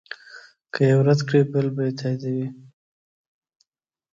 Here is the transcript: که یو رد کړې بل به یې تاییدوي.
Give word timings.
که 0.73 0.81
یو 0.91 0.99
رد 1.07 1.19
کړې 1.27 1.41
بل 1.51 1.65
به 1.75 1.81
یې 1.87 1.91
تاییدوي. 1.99 2.47